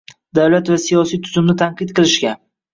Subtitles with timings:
[0.37, 2.37] Davlat va siyosiy tuzumni tanqid qilishga